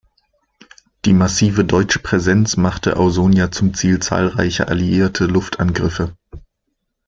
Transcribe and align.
Die 1.05 1.13
massive 1.13 1.63
deutsche 1.63 1.99
Präsenz 1.99 2.57
machte 2.57 2.97
Ausonia 2.97 3.51
zum 3.51 3.75
Ziel 3.75 3.99
zahlreicher 4.01 4.67
alliierte 4.67 5.25
Luftangriffe. 5.27 6.17